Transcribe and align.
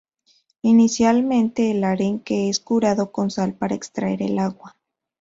Inicialmente 0.63 1.69
el 1.69 1.83
arenque 1.83 2.49
es 2.49 2.59
curado 2.59 3.11
con 3.11 3.29
sal 3.29 3.53
para 3.53 3.75
extraerle 3.75 4.29
el 4.31 4.39
agua. 4.39 4.73